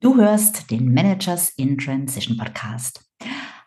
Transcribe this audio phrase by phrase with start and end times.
[0.00, 3.00] Du hörst den Managers in Transition Podcast.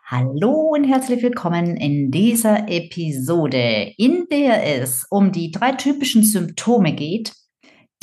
[0.05, 6.93] Hallo und herzlich willkommen in dieser Episode, in der es um die drei typischen Symptome
[6.93, 7.33] geht,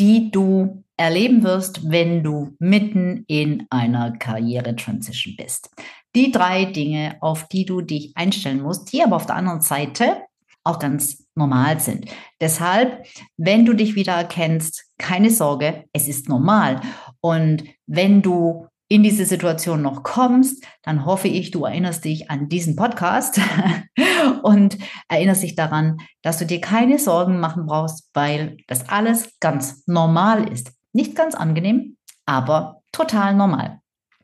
[0.01, 5.71] die du erleben wirst, wenn du mitten in einer Karriere-Transition bist.
[6.17, 10.23] Die drei Dinge, auf die du dich einstellen musst, die aber auf der anderen Seite
[10.65, 12.07] auch ganz normal sind.
[12.41, 13.07] Deshalb,
[13.37, 16.81] wenn du dich wieder erkennst, keine Sorge, es ist normal.
[17.21, 22.49] Und wenn du in diese Situation noch kommst, dann hoffe ich, du erinnerst dich an
[22.49, 23.41] diesen Podcast
[24.43, 24.79] und
[25.09, 30.49] erinnerst dich daran, dass du dir keine Sorgen machen brauchst, weil das alles ganz normal
[30.49, 30.71] ist.
[30.93, 33.81] Nicht ganz angenehm, aber total normal.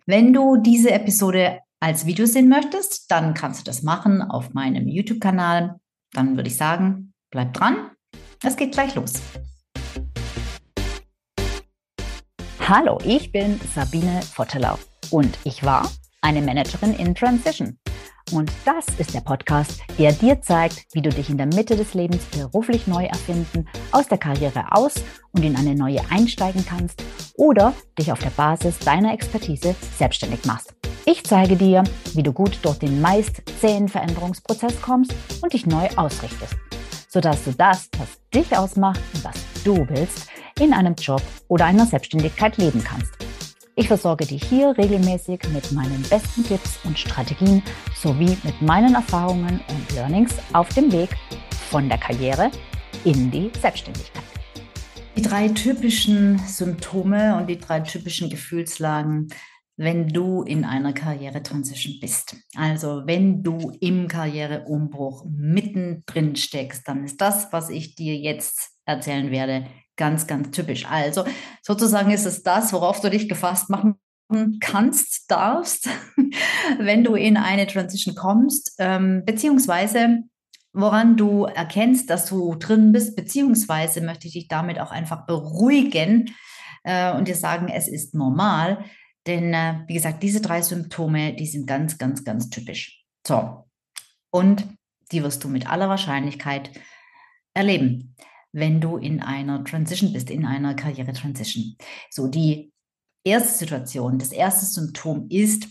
[0.07, 4.87] Wenn du diese Episode als Video sehen möchtest, dann kannst du das machen auf meinem
[4.87, 5.81] YouTube-Kanal.
[6.13, 7.91] Dann würde ich sagen, bleib dran.
[8.43, 9.15] Es geht gleich los.
[12.61, 14.79] Hallo, ich bin Sabine Vottelau
[15.11, 15.91] und ich war
[16.21, 17.79] eine Managerin in Transition.
[18.31, 21.93] Und das ist der Podcast, der dir zeigt, wie du dich in der Mitte des
[21.93, 24.95] Lebens beruflich neu erfinden, aus der Karriere aus
[25.33, 27.03] und in eine neue einsteigen kannst
[27.37, 30.75] oder dich auf der Basis deiner Expertise selbstständig machst.
[31.05, 31.83] Ich zeige dir,
[32.15, 36.55] wie du gut durch den meist zähen Veränderungsprozess kommst und dich neu ausrichtest,
[37.09, 40.29] sodass du das, was dich ausmacht und was du willst,
[40.61, 43.13] in einem Job oder einer Selbstständigkeit leben kannst.
[43.75, 47.65] Ich versorge dich hier regelmäßig mit meinen besten Tipps und Strategien
[48.01, 51.11] sowie mit meinen Erfahrungen und Learnings auf dem Weg
[51.69, 52.51] von der Karriere
[53.05, 54.23] in die Selbstständigkeit.
[55.17, 59.29] Die drei typischen Symptome und die drei typischen Gefühlslagen,
[59.83, 62.37] wenn du in einer Karrieretransition bist.
[62.55, 69.33] Also wenn du im Karriereumbruch mittendrin steckst, dann ist das, was ich dir jetzt erzählen
[69.33, 69.67] werde,
[69.97, 70.87] ganz, ganz typisch.
[70.89, 71.25] Also
[71.63, 73.97] sozusagen ist es das, worauf du dich gefasst machen
[74.61, 75.89] kannst, darfst,
[76.79, 80.21] wenn du in eine Transition kommst, ähm, beziehungsweise
[80.73, 86.35] woran du erkennst, dass du drin bist, beziehungsweise möchte ich dich damit auch einfach beruhigen
[86.85, 88.85] äh, und dir sagen, es ist normal,
[89.27, 93.05] denn äh, wie gesagt, diese drei Symptome, die sind ganz, ganz, ganz typisch.
[93.27, 93.69] So,
[94.31, 94.67] und
[95.11, 96.71] die wirst du mit aller Wahrscheinlichkeit
[97.55, 98.15] erleben
[98.53, 101.77] wenn du in einer Transition bist, in einer Karriere-Transition.
[102.11, 102.73] So, die
[103.25, 105.69] erste Situation, das erste Symptom ist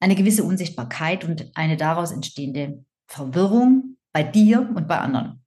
[0.00, 5.44] eine gewisse Unsichtbarkeit und eine daraus entstehende Verwirrung bei dir und bei anderen.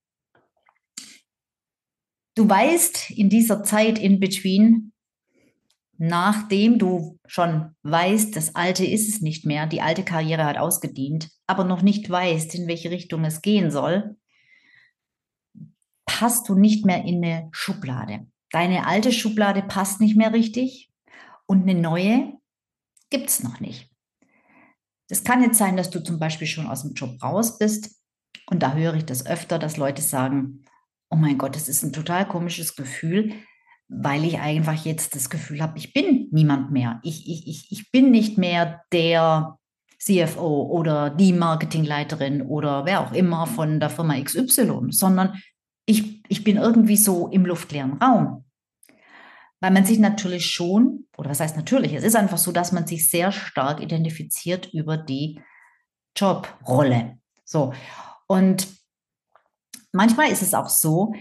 [2.36, 4.92] Du weißt in dieser Zeit in between,
[5.97, 11.29] nachdem du schon weißt, das Alte ist es nicht mehr, die alte Karriere hat ausgedient,
[11.47, 14.17] aber noch nicht weißt, in welche Richtung es gehen soll,
[16.05, 18.28] passt du nicht mehr in eine Schublade.
[18.51, 20.91] Deine alte Schublade passt nicht mehr richtig
[21.45, 22.34] und eine neue
[23.09, 23.89] gibt es noch nicht.
[25.09, 28.01] Es kann jetzt sein, dass du zum Beispiel schon aus dem Job raus bist
[28.47, 30.66] und da höre ich das öfter, dass Leute sagen,
[31.09, 33.34] oh mein Gott, das ist ein total komisches Gefühl,
[33.88, 37.00] weil ich einfach jetzt das Gefühl habe, ich bin niemand mehr.
[37.03, 39.57] Ich, ich, ich, ich bin nicht mehr der
[40.00, 45.40] CFO oder die Marketingleiterin oder wer auch immer von der Firma XY, sondern
[45.85, 48.46] ich, ich bin irgendwie so im luftleeren Raum.
[49.62, 52.85] Weil man sich natürlich schon, oder was heißt natürlich, es ist einfach so, dass man
[52.85, 55.40] sich sehr stark identifiziert über die
[56.16, 57.17] Jobrolle.
[57.46, 57.73] So.
[58.28, 58.67] Und
[59.91, 61.13] manchmal ist es auch so,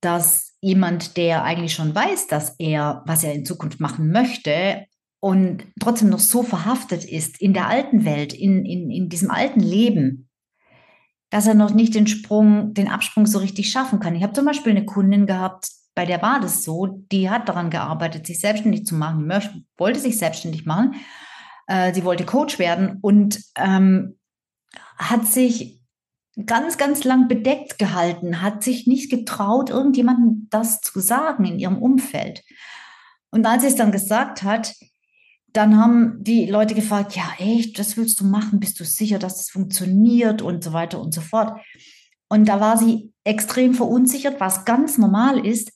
[0.00, 4.86] dass jemand, der eigentlich schon weiß, dass er, was er in Zukunft machen möchte,
[5.20, 9.60] und trotzdem noch so verhaftet ist in der alten Welt, in, in, in diesem alten
[9.60, 10.28] Leben,
[11.30, 14.14] dass er noch nicht den Sprung, den Absprung so richtig schaffen kann.
[14.14, 17.70] Ich habe zum Beispiel eine Kundin gehabt, bei der war das so, die hat daran
[17.70, 20.94] gearbeitet, sich selbstständig zu machen, möchte, wollte sich selbstständig machen.
[21.66, 24.18] Äh, sie wollte Coach werden und ähm,
[24.98, 25.75] hat sich
[26.44, 31.78] ganz, ganz lang bedeckt gehalten, hat sich nicht getraut, irgendjemandem das zu sagen in ihrem
[31.78, 32.44] Umfeld.
[33.30, 34.74] Und als sie es dann gesagt hat,
[35.52, 38.60] dann haben die Leute gefragt, ja, echt, das willst du machen?
[38.60, 41.58] Bist du sicher, dass das funktioniert und so weiter und so fort.
[42.28, 45.72] Und da war sie extrem verunsichert, was ganz normal ist.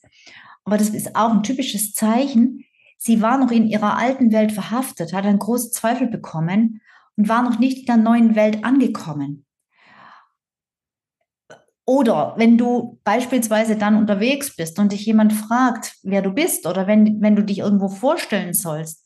[0.63, 2.63] Aber das ist auch ein typisches Zeichen.
[2.97, 6.81] Sie war noch in ihrer alten Welt verhaftet, hat einen großen Zweifel bekommen
[7.17, 9.45] und war noch nicht in der neuen Welt angekommen.
[11.91, 16.87] Oder wenn du beispielsweise dann unterwegs bist und dich jemand fragt, wer du bist, oder
[16.87, 19.05] wenn, wenn du dich irgendwo vorstellen sollst,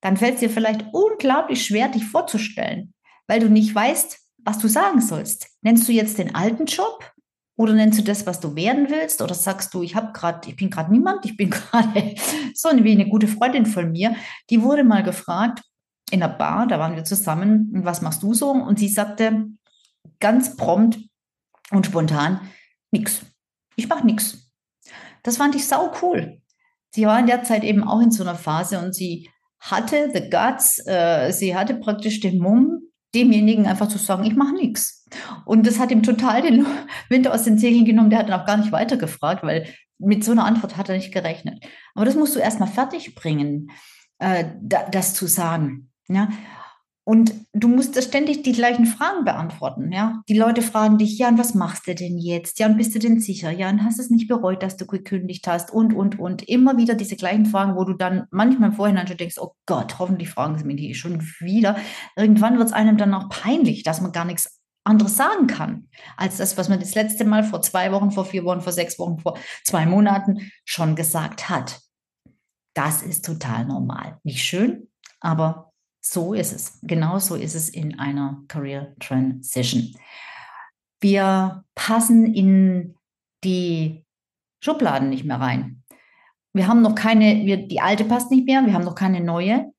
[0.00, 2.94] dann fällt es dir vielleicht unglaublich schwer, dich vorzustellen,
[3.26, 5.48] weil du nicht weißt, was du sagen sollst.
[5.60, 7.12] Nennst du jetzt den alten Job
[7.56, 9.20] Oder nennst du das, was du werden willst?
[9.20, 12.14] Oder sagst du, ich habe gerade, ich bin gerade niemand, ich bin gerade
[12.54, 14.16] so wie eine gute Freundin von mir,
[14.48, 15.60] die wurde mal gefragt
[16.10, 18.50] in einer Bar, da waren wir zusammen, was machst du so?
[18.50, 19.50] Und sie sagte
[20.20, 20.98] ganz prompt
[21.70, 22.40] und spontan,
[22.90, 23.22] nix.
[23.76, 24.50] Ich mache nix.
[25.22, 26.40] Das fand ich sau cool.
[26.90, 29.28] Sie war in der Zeit eben auch in so einer Phase und sie
[29.58, 32.82] hatte the guts, äh, sie hatte praktisch den Mumm,
[33.14, 35.06] demjenigen einfach zu sagen, ich mache nichts.
[35.44, 36.66] Und das hat ihm total den
[37.08, 38.10] Winter aus den Segeln genommen.
[38.10, 39.68] Der hat dann auch gar nicht weitergefragt, weil
[39.98, 41.64] mit so einer Antwort hat er nicht gerechnet.
[41.94, 43.70] Aber das musst du erstmal fertig bringen,
[44.18, 45.90] äh, da, das zu sagen.
[46.08, 46.28] Ja?
[47.06, 49.92] Und du musst ständig die gleichen Fragen beantworten.
[49.92, 50.22] Ja?
[50.26, 52.58] Die Leute fragen dich, ja, und was machst du denn jetzt?
[52.58, 53.50] Ja, und bist du denn sicher?
[53.50, 55.70] Ja, und hast du es nicht bereut, dass du gekündigt hast?
[55.70, 56.48] Und, und, und.
[56.48, 59.98] Immer wieder diese gleichen Fragen, wo du dann manchmal im Vorhinein schon denkst, oh Gott,
[59.98, 61.76] hoffentlich fragen sie mich die schon wieder.
[62.16, 66.38] Irgendwann wird es einem dann auch peinlich, dass man gar nichts anderes sagen kann, als
[66.38, 69.18] das, was man das letzte Mal vor zwei Wochen, vor vier Wochen, vor sechs Wochen,
[69.18, 71.80] vor zwei Monaten schon gesagt hat.
[72.74, 74.18] Das ist total normal.
[74.24, 74.88] Nicht schön,
[75.20, 75.73] aber
[76.04, 76.78] so ist es.
[76.82, 79.94] Genau so ist es in einer Career Transition.
[81.00, 82.94] Wir passen in
[83.42, 84.04] die
[84.60, 85.82] Schubladen nicht mehr rein.
[86.52, 89.72] Wir haben noch keine, wir, die alte passt nicht mehr, wir haben noch keine neue.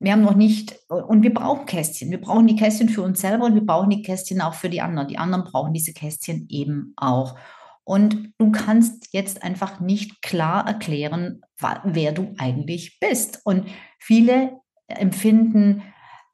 [0.00, 2.10] Wir haben noch nicht, und wir brauchen Kästchen.
[2.10, 4.80] Wir brauchen die Kästchen für uns selber und wir brauchen die Kästchen auch für die
[4.80, 5.08] anderen.
[5.08, 7.38] Die anderen brauchen diese Kästchen eben auch.
[7.84, 11.42] Und du kannst jetzt einfach nicht klar erklären,
[11.84, 13.40] wer du eigentlich bist.
[13.44, 13.66] Und
[13.98, 15.82] viele empfinden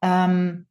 [0.02, 0.66] ähm,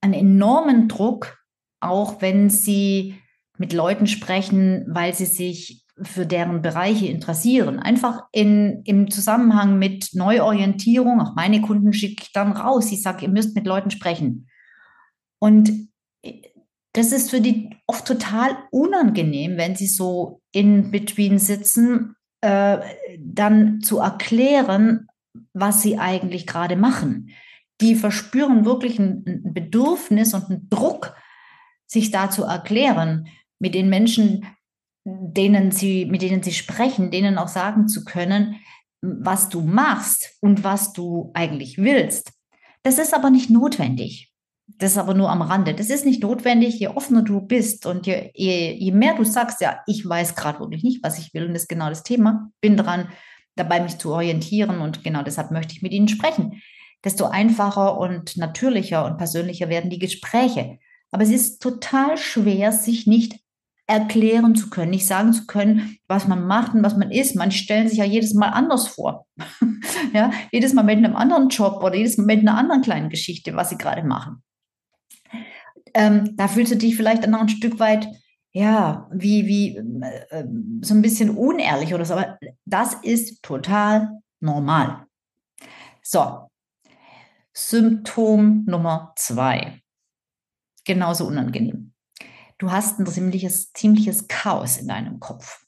[0.00, 1.38] einen enormen Druck,
[1.80, 3.20] auch wenn sie
[3.56, 7.80] mit Leuten sprechen, weil sie sich für deren Bereiche interessieren.
[7.80, 12.92] Einfach in, im Zusammenhang mit Neuorientierung, auch meine Kunden schicke ich dann raus.
[12.92, 14.48] Ich sage, ihr müsst mit Leuten sprechen.
[15.40, 15.72] Und
[16.92, 22.78] das ist für die oft total unangenehm, wenn sie so in Between sitzen, äh,
[23.18, 25.08] dann zu erklären,
[25.52, 27.30] was sie eigentlich gerade machen.
[27.80, 31.14] Die verspüren wirklich ein, ein Bedürfnis und einen Druck,
[31.86, 34.46] sich da zu erklären, mit den Menschen,
[35.04, 38.56] denen sie, mit denen sie sprechen, denen auch sagen zu können,
[39.00, 42.32] was du machst und was du eigentlich willst.
[42.82, 44.32] Das ist aber nicht notwendig.
[44.76, 45.74] Das ist aber nur am Rande.
[45.74, 49.60] Das ist nicht notwendig, je offener du bist und je, je, je mehr du sagst,
[49.60, 52.50] ja, ich weiß gerade wirklich nicht, was ich will und das ist genau das Thema,
[52.60, 53.08] bin dran,
[53.58, 54.80] dabei, mich zu orientieren.
[54.80, 56.62] Und genau deshalb möchte ich mit Ihnen sprechen.
[57.04, 60.78] Desto einfacher und natürlicher und persönlicher werden die Gespräche.
[61.10, 63.38] Aber es ist total schwer, sich nicht
[63.86, 67.36] erklären zu können, nicht sagen zu können, was man macht und was man ist.
[67.36, 69.26] Man stellen sich ja jedes Mal anders vor.
[70.12, 73.56] ja, jedes Mal mit einem anderen Job oder jedes Mal mit einer anderen kleinen Geschichte,
[73.56, 74.42] was sie gerade machen.
[75.94, 78.08] Ähm, da fühlst du dich vielleicht dann noch ein Stück weit
[78.52, 80.46] ja, wie, wie äh,
[80.82, 85.06] so ein bisschen unehrlich oder so, aber das ist total normal.
[86.02, 86.48] So,
[87.52, 89.82] Symptom Nummer zwei.
[90.84, 91.92] Genauso unangenehm.
[92.56, 95.66] Du hast ein ziemliches, ziemliches Chaos in deinem Kopf,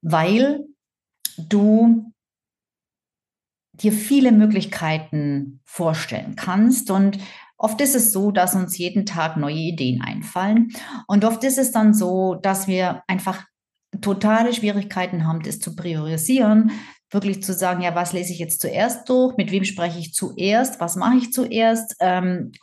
[0.00, 0.64] weil
[1.36, 2.12] du
[3.72, 7.18] dir viele Möglichkeiten vorstellen kannst und
[7.62, 10.68] Oft ist es so, dass uns jeden Tag neue Ideen einfallen.
[11.06, 13.44] Und oft ist es dann so, dass wir einfach
[14.00, 16.70] totale Schwierigkeiten haben, das zu priorisieren,
[17.10, 20.80] wirklich zu sagen, ja, was lese ich jetzt zuerst durch, mit wem spreche ich zuerst,
[20.80, 21.96] was mache ich zuerst.
[22.00, 22.58] Ähm, äh,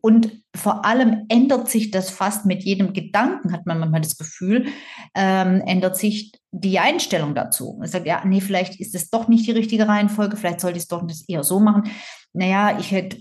[0.00, 4.66] und vor allem ändert sich das fast mit jedem Gedanken, hat man manchmal das Gefühl,
[5.14, 7.76] ähm, ändert sich die Einstellung dazu.
[7.78, 10.84] Man sagt, ja, nee, vielleicht ist es doch nicht die richtige Reihenfolge, vielleicht sollte ich
[10.84, 11.90] es doch eher so machen
[12.32, 13.18] naja, ich hätte,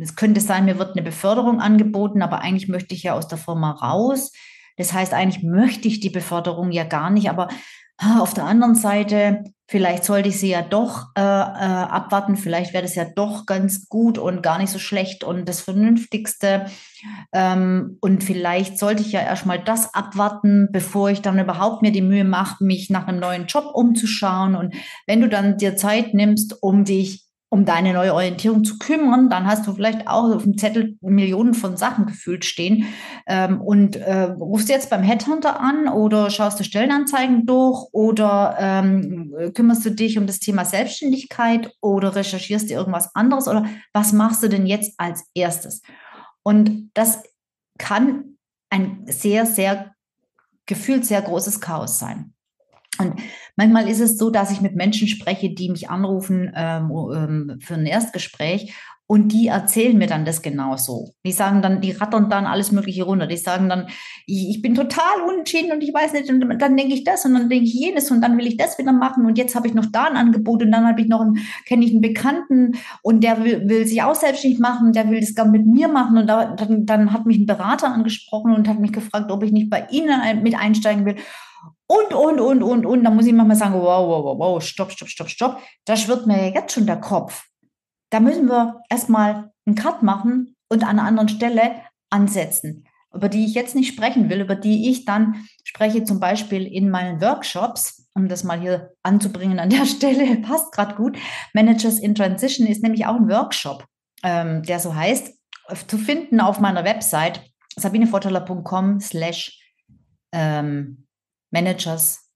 [0.00, 3.38] es könnte sein, mir wird eine Beförderung angeboten, aber eigentlich möchte ich ja aus der
[3.38, 4.32] Firma raus.
[4.76, 7.48] Das heißt, eigentlich möchte ich die Beförderung ja gar nicht, aber
[7.98, 12.72] ah, auf der anderen Seite, vielleicht sollte ich sie ja doch äh, äh, abwarten, vielleicht
[12.72, 16.66] wäre das ja doch ganz gut und gar nicht so schlecht und das Vernünftigste.
[17.32, 22.02] Ähm, und vielleicht sollte ich ja erstmal das abwarten, bevor ich dann überhaupt mir die
[22.02, 24.54] Mühe mache, mich nach einem neuen Job umzuschauen.
[24.54, 24.74] Und
[25.06, 27.25] wenn du dann dir Zeit nimmst, um dich
[27.56, 31.54] um deine neue Orientierung zu kümmern, dann hast du vielleicht auch auf dem Zettel Millionen
[31.54, 32.84] von Sachen gefühlt stehen
[33.26, 39.34] ähm, und äh, rufst jetzt beim Headhunter an oder schaust du Stellenanzeigen durch oder ähm,
[39.54, 44.42] kümmerst du dich um das Thema Selbstständigkeit oder recherchierst du irgendwas anderes oder was machst
[44.42, 45.80] du denn jetzt als erstes?
[46.42, 47.22] Und das
[47.78, 48.36] kann
[48.68, 49.94] ein sehr, sehr
[50.66, 52.34] gefühlt sehr großes Chaos sein.
[52.98, 53.14] Und
[53.56, 57.74] manchmal ist es so, dass ich mit Menschen spreche, die mich anrufen ähm, ähm für
[57.74, 58.74] ein Erstgespräch
[59.08, 61.14] und die erzählen mir dann das genauso.
[61.24, 63.28] Die sagen dann, die rattern dann alles Mögliche runter.
[63.28, 63.86] Die sagen dann,
[64.26, 67.34] ich, ich bin total unentschieden und ich weiß nicht, und dann denke ich das und
[67.34, 69.74] dann denke ich jenes und dann will ich das wieder machen und jetzt habe ich
[69.74, 72.72] noch da ein Angebot und dann habe ich noch einen, kenne ich einen Bekannten
[73.02, 76.18] und der will, will sich auch selbstständig machen, der will das gar mit mir machen
[76.18, 79.52] und da, dann, dann hat mich ein Berater angesprochen und hat mich gefragt, ob ich
[79.52, 81.16] nicht bei Ihnen mit einsteigen will.
[81.88, 83.04] Und, und, und, und, und.
[83.04, 85.58] Da muss ich manchmal sagen, wow, wow, wow, wow, stopp, stopp, stopp, stopp.
[85.84, 87.44] Da schwirrt mir jetzt schon der Kopf
[88.10, 91.76] da müssen wir erstmal einen Cut machen und an einer anderen Stelle
[92.10, 96.66] ansetzen, über die ich jetzt nicht sprechen will, über die ich dann spreche, zum Beispiel
[96.66, 101.18] in meinen Workshops, um das mal hier anzubringen an der Stelle, passt gerade gut.
[101.52, 103.84] Managers in Transition ist nämlich auch ein Workshop,
[104.22, 105.34] ähm, der so heißt,
[105.88, 107.42] zu finden auf meiner Website
[107.76, 109.60] sabinevorteller.com slash
[110.32, 111.05] ähm,
[111.56, 112.30] Managers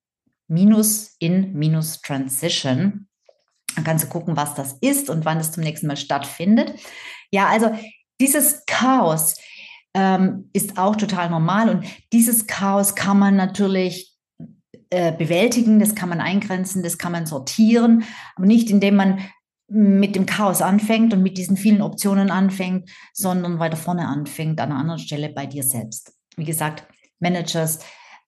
[0.49, 3.07] minus in minus Transition.
[3.75, 6.73] Dann kannst du gucken, was das ist und wann es zum nächsten Mal stattfindet.
[7.31, 7.71] Ja, also
[8.19, 9.37] dieses Chaos
[9.93, 11.85] ähm, ist auch total normal und
[12.15, 14.17] dieses Chaos kann man natürlich
[14.89, 18.05] äh, bewältigen, das kann man eingrenzen, das kann man sortieren,
[18.37, 19.21] aber nicht indem man
[19.69, 24.71] mit dem Chaos anfängt und mit diesen vielen Optionen anfängt, sondern weiter vorne anfängt, an
[24.71, 26.15] einer anderen Stelle bei dir selbst.
[26.37, 26.87] Wie gesagt,
[27.21, 27.81] Managers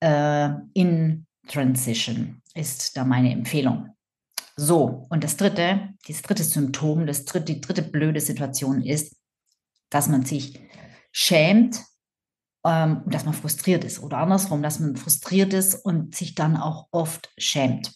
[0.02, 3.88] äh, in Transition ist da meine Empfehlung.
[4.56, 9.16] So, und das dritte, das dritte Symptom, das dritte, die dritte blöde Situation ist,
[9.88, 10.60] dass man sich
[11.12, 11.80] schämt,
[12.64, 16.88] ähm, dass man frustriert ist oder andersrum, dass man frustriert ist und sich dann auch
[16.90, 17.92] oft schämt.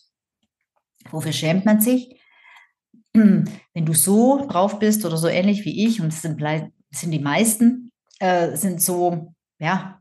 [1.10, 2.20] Wofür schämt man sich?
[3.12, 6.42] Wenn du so drauf bist oder so ähnlich wie ich, und es sind,
[6.90, 10.00] sind die meisten, äh, sind so, ja,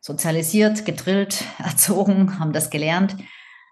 [0.00, 3.16] sozialisiert, gedrillt, erzogen, haben das gelernt,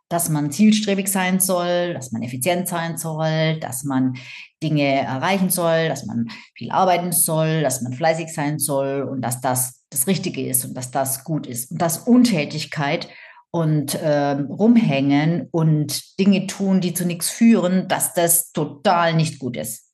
[0.08, 4.16] dass man zielstrebig sein soll, dass man effizient sein soll, dass man
[4.62, 9.40] Dinge erreichen soll, dass man viel arbeiten soll, dass man fleißig sein soll und dass
[9.40, 11.70] das das Richtige ist und dass das gut ist.
[11.70, 13.08] Und dass Untätigkeit
[13.50, 19.56] und äh, rumhängen und Dinge tun, die zu nichts führen, dass das total nicht gut
[19.56, 19.92] ist.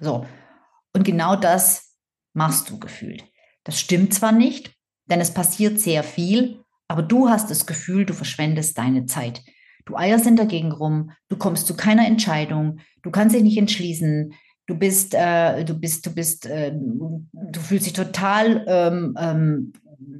[0.00, 0.26] So.
[0.94, 1.96] Und genau das
[2.34, 3.24] machst du gefühlt.
[3.64, 4.72] Das stimmt zwar nicht,
[5.12, 9.42] denn es passiert sehr viel, aber du hast das Gefühl, du verschwendest deine Zeit.
[9.84, 13.58] Du eierst in der Gegend rum, du kommst zu keiner Entscheidung, du kannst dich nicht
[13.58, 14.32] entschließen,
[14.66, 19.72] du bist, äh, du bist, du bist, äh, du fühlst dich total, ähm, ähm,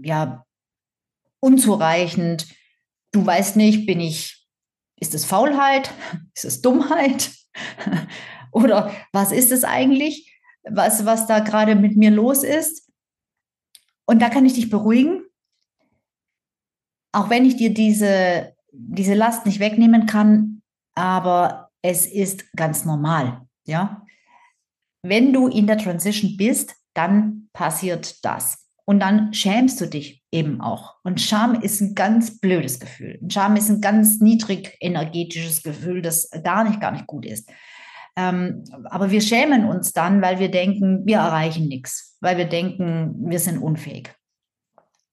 [0.04, 0.44] ja,
[1.40, 2.48] unzureichend.
[3.12, 4.46] Du weißt nicht, bin ich,
[5.00, 5.90] ist es Faulheit?
[6.34, 7.30] Ist es Dummheit?
[8.52, 12.81] Oder was ist es eigentlich, was, was da gerade mit mir los ist?
[14.06, 15.24] Und da kann ich dich beruhigen.
[17.12, 20.62] Auch wenn ich dir diese diese Last nicht wegnehmen kann,
[20.94, 24.04] aber es ist ganz normal, ja.
[25.02, 28.68] Wenn du in der Transition bist, dann passiert das.
[28.84, 30.96] Und dann schämst du dich eben auch.
[31.02, 33.20] Und Scham ist ein ganz blödes Gefühl.
[33.28, 37.50] Scham ist ein ganz niedrig energetisches Gefühl, das gar nicht, gar nicht gut ist.
[38.16, 43.14] Ähm, aber wir schämen uns dann, weil wir denken, wir erreichen nichts, weil wir denken,
[43.28, 44.14] wir sind unfähig.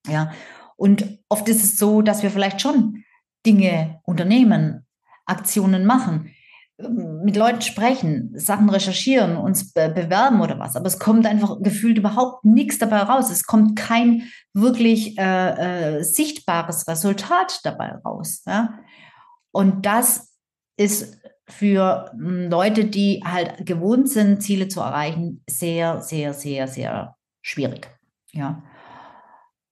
[0.07, 0.31] Ja.
[0.77, 3.03] Und oft ist es so, dass wir vielleicht schon
[3.45, 4.85] Dinge unternehmen,
[5.25, 6.31] Aktionen machen,
[6.77, 10.77] mit Leuten sprechen, Sachen recherchieren, uns be bewerben oder was.
[10.77, 13.29] Aber es kommt einfach gefühlt überhaupt nichts dabei raus.
[13.29, 14.23] Es kommt kein
[14.53, 18.43] wirklich äh, äh, sichtbares Resultat dabei raus.
[18.47, 18.79] Ja?
[19.51, 20.33] Und das
[20.77, 27.15] ist für hm, Leute, die halt gewohnt sind, Ziele zu erreichen, sehr, sehr, sehr, sehr
[27.41, 27.89] schwierig.
[28.31, 28.63] Ja.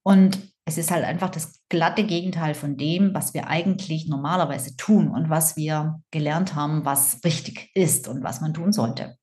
[0.03, 5.09] Und es ist halt einfach das glatte Gegenteil von dem, was wir eigentlich normalerweise tun
[5.09, 9.17] und was wir gelernt haben, was richtig ist und was man tun sollte.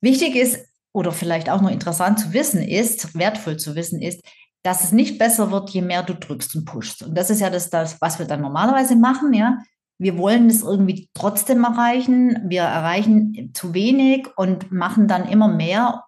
[0.00, 4.22] Wichtig ist oder vielleicht auch nur interessant zu wissen ist, wertvoll zu wissen ist,
[4.62, 7.02] dass es nicht besser wird, je mehr du drückst und pushst.
[7.02, 9.58] Und das ist ja das, das was wir dann normalerweise machen, ja.
[9.98, 12.48] Wir wollen es irgendwie trotzdem erreichen.
[12.48, 16.04] Wir erreichen zu wenig und machen dann immer mehr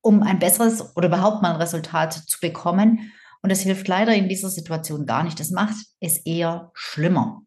[0.00, 3.12] um ein besseres oder überhaupt mal ein Resultat zu bekommen.
[3.42, 5.38] Und das hilft leider in dieser Situation gar nicht.
[5.38, 7.42] Das macht es eher schlimmer.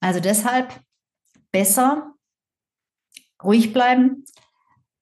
[0.00, 0.80] Also deshalb
[1.52, 2.14] besser
[3.42, 4.24] ruhig bleiben,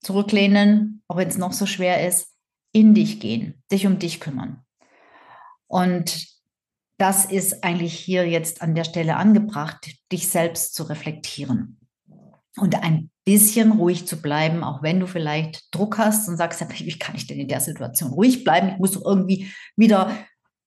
[0.00, 2.34] zurücklehnen, auch wenn es noch so schwer ist,
[2.72, 4.64] in dich gehen, dich um dich kümmern.
[5.66, 6.26] Und
[6.98, 11.78] das ist eigentlich hier jetzt an der Stelle angebracht, dich selbst zu reflektieren
[12.56, 16.98] und ein bisschen ruhig zu bleiben, auch wenn du vielleicht Druck hast und sagst, wie
[16.98, 18.70] kann ich denn in der Situation ruhig bleiben?
[18.70, 20.10] Ich muss doch irgendwie wieder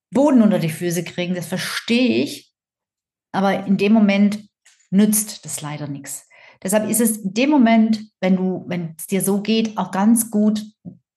[0.09, 2.53] Boden unter die Füße kriegen, das verstehe ich.
[3.33, 4.47] Aber in dem Moment
[4.89, 6.27] nützt das leider nichts.
[6.63, 10.29] Deshalb ist es in dem Moment, wenn du, wenn es dir so geht, auch ganz
[10.29, 10.63] gut,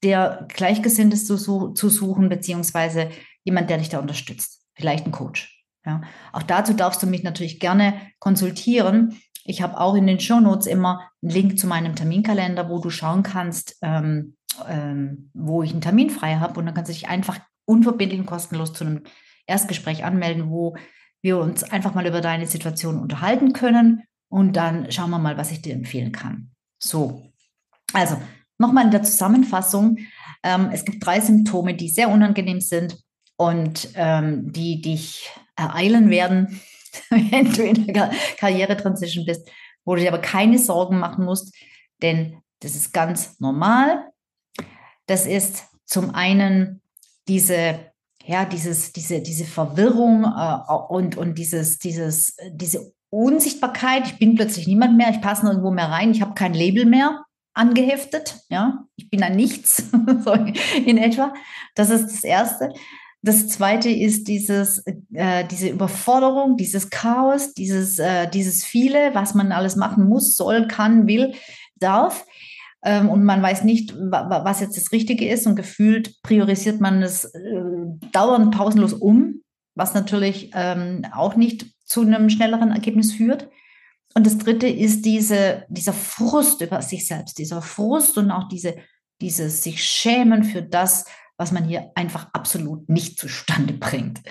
[0.03, 3.11] dir Gleichgesinntes zu, zu suchen, beziehungsweise
[3.45, 4.64] jemand, der dich da unterstützt.
[4.75, 5.65] Vielleicht ein Coach.
[5.87, 6.01] Ja.
[6.33, 9.21] Auch dazu darfst du mich natürlich gerne konsultieren.
[9.45, 12.91] Ich habe auch in den Show Notes immer einen Link zu meinem Terminkalender, wo du
[12.91, 16.59] schauen kannst, ähm, ähm, wo ich einen Termin frei habe.
[16.59, 19.03] Und dann kannst du dich einfach unverbindlich und kostenlos zu einem
[19.47, 20.77] Erstgespräch anmelden, wo
[21.21, 24.03] wir uns einfach mal über deine Situation unterhalten können.
[24.31, 26.51] Und dann schauen wir mal, was ich dir empfehlen kann.
[26.79, 27.31] So,
[27.93, 28.21] also
[28.59, 29.99] nochmal in der Zusammenfassung.
[30.43, 33.04] Ähm, es gibt drei Symptome, die sehr unangenehm sind
[33.37, 36.61] und ähm, die dich ereilen werden,
[37.11, 39.49] wenn du in der Karriere-Transition bist,
[39.85, 41.55] wo du dir aber keine Sorgen machen musst,
[42.03, 44.11] denn das ist ganz normal.
[45.07, 46.81] Das ist zum einen
[47.29, 47.93] diese,
[48.25, 54.07] ja, dieses, diese, diese Verwirrung äh, und, und dieses, dieses, diese Unsichtbarkeit.
[54.07, 57.25] Ich bin plötzlich niemand mehr, ich passe nirgendwo mehr rein, ich habe kein Label mehr
[57.53, 58.41] angeheftet.
[58.49, 59.85] Ja, ich bin ein Nichts,
[60.85, 61.33] in etwa.
[61.75, 62.73] Das ist das Erste.
[63.25, 69.51] Das zweite ist dieses, äh, diese Überforderung, dieses Chaos, dieses, äh, dieses viele, was man
[69.51, 71.33] alles machen muss, soll, kann, will,
[71.77, 72.27] darf.
[72.85, 77.25] Ähm, und man weiß nicht, was jetzt das Richtige ist und gefühlt priorisiert man es
[77.25, 77.63] äh,
[78.13, 79.41] dauernd pausenlos um,
[79.75, 83.49] was natürlich ähm, auch nicht zu einem schnelleren Ergebnis führt.
[84.15, 88.75] Und das dritte ist diese, dieser Frust über sich selbst, dieser Frust und auch diese,
[89.23, 94.23] dieses sich schämen für das, was man hier einfach absolut nicht zustande bringt.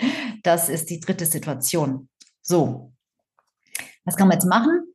[0.42, 2.08] Das ist die dritte Situation.
[2.42, 2.92] So,
[4.04, 4.94] was kann man jetzt machen?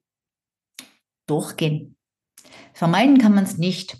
[1.27, 1.95] Durchgehen.
[2.73, 3.97] Vermeiden kann man es nicht.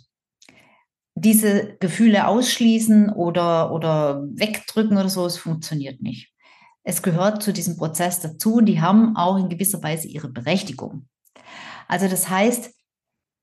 [1.15, 6.33] Diese Gefühle ausschließen oder, oder wegdrücken oder so, es funktioniert nicht.
[6.83, 11.07] Es gehört zu diesem Prozess dazu und die haben auch in gewisser Weise ihre Berechtigung.
[11.87, 12.73] Also das heißt,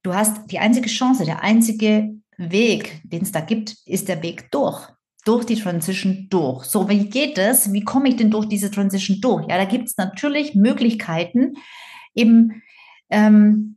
[0.03, 4.51] du hast die einzige Chance, der einzige Weg, den es da gibt, ist der Weg
[4.51, 4.89] durch.
[5.25, 6.65] Durch die Transition durch.
[6.65, 7.73] So, wie geht es?
[7.73, 9.47] Wie komme ich denn durch diese Transition durch?
[9.49, 11.55] Ja, da gibt es natürlich Möglichkeiten,
[12.15, 12.63] eben,
[13.11, 13.77] ähm,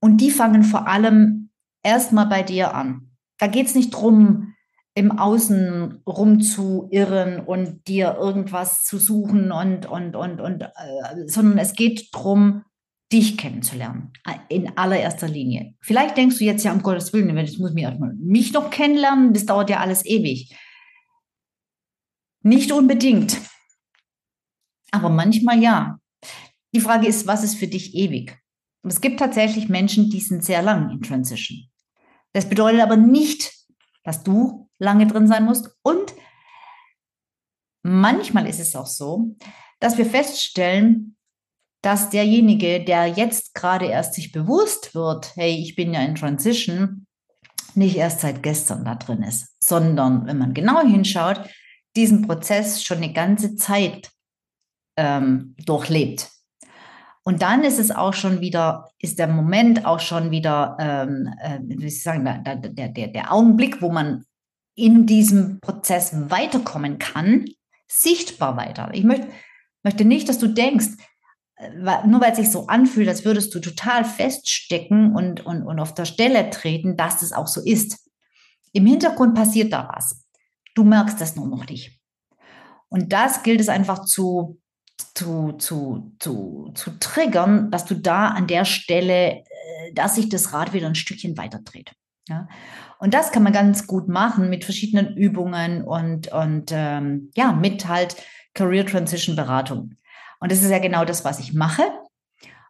[0.00, 1.50] und die fangen vor allem
[1.82, 3.10] erstmal bei dir an.
[3.38, 4.54] Da geht es nicht darum,
[4.94, 11.74] im Außen rumzuirren und dir irgendwas zu suchen und, und, und, und, äh, sondern es
[11.74, 12.64] geht darum,
[13.12, 14.12] dich kennenzulernen,
[14.48, 15.74] in allererster Linie.
[15.80, 19.32] Vielleicht denkst du jetzt ja, um Gottes Willen, ich muss mich erstmal mich noch kennenlernen,
[19.32, 20.54] das dauert ja alles ewig.
[22.42, 23.40] Nicht unbedingt,
[24.90, 25.98] aber manchmal ja.
[26.74, 28.38] Die Frage ist, was ist für dich ewig?
[28.82, 31.68] Und es gibt tatsächlich Menschen, die sind sehr lang in Transition.
[32.32, 33.52] Das bedeutet aber nicht,
[34.04, 35.70] dass du lange drin sein musst.
[35.82, 36.14] Und
[37.82, 39.36] manchmal ist es auch so,
[39.80, 41.16] dass wir feststellen,
[41.82, 47.06] dass derjenige, der jetzt gerade erst sich bewusst wird, hey, ich bin ja in Transition,
[47.74, 51.40] nicht erst seit gestern da drin ist, sondern wenn man genau hinschaut,
[51.96, 54.10] diesen Prozess schon eine ganze Zeit
[54.96, 56.28] ähm, durchlebt.
[57.22, 61.58] Und dann ist es auch schon wieder, ist der Moment auch schon wieder, ähm, äh,
[61.62, 64.24] wie ich sagen, der, der, der, der Augenblick, wo man
[64.74, 67.44] in diesem Prozess weiterkommen kann,
[67.86, 68.90] sichtbar weiter.
[68.92, 69.28] Ich möchte,
[69.82, 70.96] möchte nicht, dass du denkst,
[72.06, 75.94] nur weil es sich so anfühlt, als würdest du total feststecken und, und, und auf
[75.94, 78.08] der Stelle treten, dass das auch so ist.
[78.72, 80.24] Im Hintergrund passiert da was.
[80.74, 81.98] Du merkst das nur noch nicht.
[82.88, 84.60] Und das gilt es einfach zu,
[85.14, 90.52] zu, zu, zu, zu triggern, dass du da an der Stelle, äh, dass sich das
[90.52, 91.92] Rad wieder ein Stückchen weiter dreht.
[92.28, 92.48] Ja?
[92.98, 97.86] Und das kann man ganz gut machen mit verschiedenen Übungen und, und ähm, ja, mit
[97.88, 98.16] halt
[98.54, 99.96] Career Transition Beratung.
[100.40, 101.82] Und das ist ja genau das, was ich mache.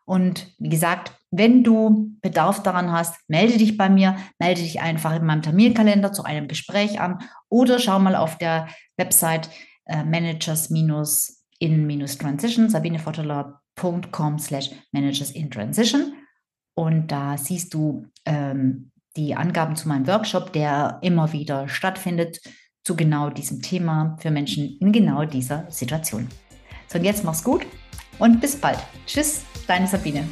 [0.05, 5.15] Und wie gesagt, wenn du Bedarf daran hast, melde dich bei mir, melde dich einfach
[5.15, 7.19] in meinem Terminkalender zu einem Gespräch an
[7.51, 9.51] oder schau mal auf der Website
[9.85, 16.15] äh, managers-in-transition, sabineforteler.com slash managers in transition.
[16.75, 22.41] Und da siehst du ähm, die Angaben zu meinem Workshop, der immer wieder stattfindet,
[22.83, 26.29] zu genau diesem Thema für Menschen in genau dieser Situation.
[26.89, 27.67] So, und jetzt mach's gut
[28.19, 28.79] und bis bald.
[29.07, 30.27] Tschüss, deine Sabine.